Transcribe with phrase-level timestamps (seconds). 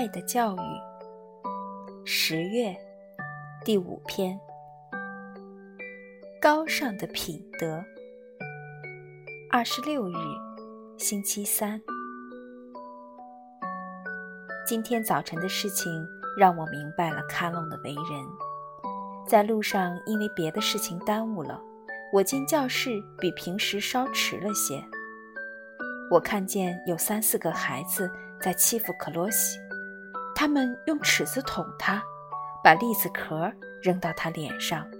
[0.00, 0.58] 爱的教育》
[2.06, 2.74] 十月
[3.66, 4.40] 第五篇：
[6.40, 7.84] 高尚的品德。
[9.50, 10.14] 二十六日，
[10.96, 11.78] 星期三。
[14.66, 15.92] 今天早晨的事情
[16.34, 18.04] 让我明白了卡隆的为人。
[19.26, 21.60] 在路上，因为别的事情耽误了，
[22.10, 24.82] 我进教室比平时稍迟了些。
[26.10, 28.10] 我看见有三四个孩子
[28.40, 29.58] 在欺负克罗西，
[30.40, 32.02] 他们用尺子捅他，
[32.64, 34.90] 把栗子壳扔到他脸上，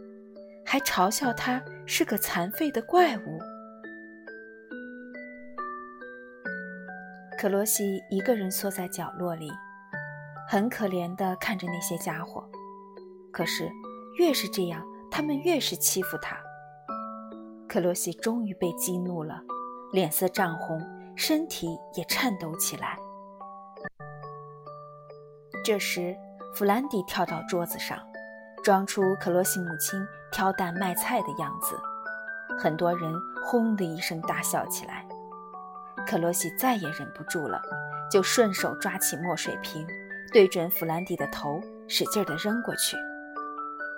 [0.66, 3.38] 还嘲笑他是个残废的怪物。
[7.38, 9.50] 克罗西一个人缩在角落里，
[10.46, 12.46] 很可怜地看着那些家伙。
[13.32, 13.70] 可是，
[14.18, 16.36] 越是这样，他们越是欺负他。
[17.66, 19.40] 克罗西终于被激怒了，
[19.90, 20.78] 脸色涨红，
[21.16, 22.98] 身体也颤抖起来。
[25.70, 26.16] 这时，
[26.52, 27.96] 弗兰迪跳到桌子上，
[28.64, 31.78] 装出克罗西母亲挑担卖菜的样子。
[32.58, 35.06] 很多人轰的一声大笑起来。
[36.04, 37.62] 克罗西再也忍不住了，
[38.10, 39.86] 就顺手抓起墨水瓶，
[40.32, 42.96] 对准弗兰迪的头使劲地扔过去。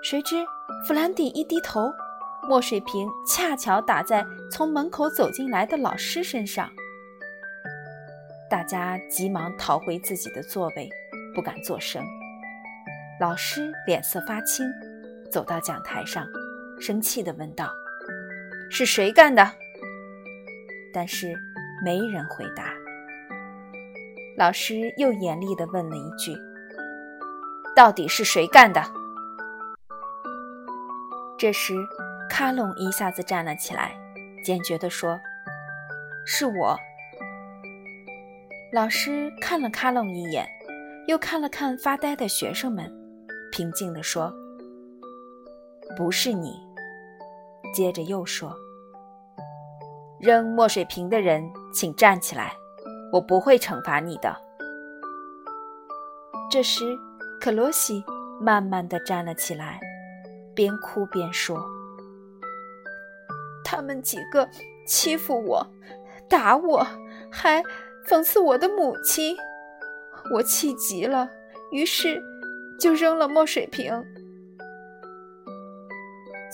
[0.02, 0.44] 谁知
[0.86, 1.90] 弗兰迪一低头，
[2.46, 6.68] 墨水瓶恰巧打在从门口走进来的老师身上。
[8.50, 10.90] 大家急忙逃回自己的座位，
[11.34, 12.05] 不敢作声。
[13.20, 14.66] 老师脸色发青，
[15.30, 16.27] 走到讲台上，
[16.80, 17.70] 生气地问道
[18.70, 19.50] ：“是谁干的？”
[20.92, 21.34] 但是。
[21.84, 22.72] 没人回答。
[24.36, 26.33] 老师又严厉地问了一句
[27.74, 28.80] ：“到底是谁干的？”
[31.36, 31.74] 这时，
[32.30, 33.90] 卡隆一下子站了起来，
[34.45, 35.18] 坚决地说
[36.24, 36.79] ：“是我。”
[38.73, 40.46] 老师看了卡隆一眼，
[41.07, 42.90] 又看了看发呆的学生们，
[43.51, 44.33] 平静地说
[45.96, 46.61] ：“不是你。”
[47.74, 48.55] 接着又说。
[50.20, 52.52] 扔墨水瓶的人，请站起来！
[53.12, 54.36] 我不会惩罚你的。
[56.48, 56.96] 这时，
[57.41, 58.05] 克罗西
[58.41, 59.80] 慢慢地站了起来，
[60.55, 61.61] 边哭边说
[63.64, 64.48] ：“他们几个
[64.86, 65.67] 欺负我，
[66.29, 66.86] 打我，
[67.30, 67.62] 还
[68.07, 69.36] 讽刺我的母亲。
[70.32, 71.28] 我气极了，
[71.70, 72.22] 于是
[72.80, 74.02] 就扔了墨水瓶。”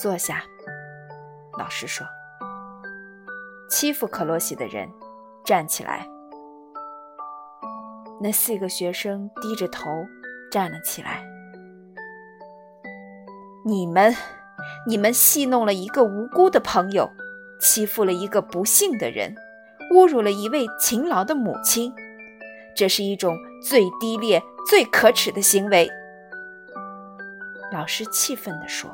[0.00, 0.42] 坐下，
[1.58, 2.06] 老师说。
[3.70, 4.88] 欺负克洛西的人，
[5.44, 6.08] 站起来！
[8.20, 9.84] 那四个学生低着头
[10.50, 11.22] 站了起来。
[13.66, 14.16] 你们，
[14.86, 17.10] 你们戏弄了一个无辜的朋友，
[17.60, 19.34] 欺负了一个不幸的人，
[19.92, 21.92] 侮辱了一位勤劳的母亲，
[22.78, 25.90] 这是一种最低劣、最可耻的行为。
[27.72, 28.88] 老师气愤地说。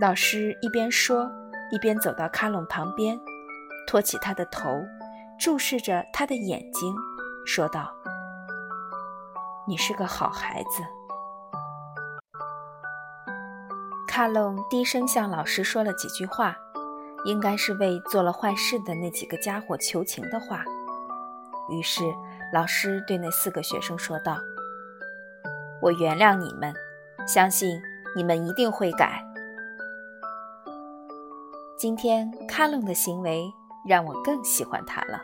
[0.00, 1.28] 老师一边说。
[1.72, 3.16] 一边走到卡隆旁边，
[3.86, 4.82] 托起他的头，
[5.38, 6.92] 注视着他的眼睛，
[7.46, 7.88] 说道
[9.68, 10.82] ：“你是个好孩子。”
[14.08, 16.56] 卡隆低声向老师说了几句话，
[17.24, 20.64] 应该是为做了坏事的那几个家伙求情的话。
[21.70, 22.02] 于是
[22.52, 24.36] 老师对那四个学生说道
[25.80, 26.74] ：“我原谅你们，
[27.26, 27.80] 相信
[28.16, 29.24] 你们一定会改。”
[31.78, 33.50] 今天卡隆的行为
[33.86, 35.22] 让我更喜欢他了。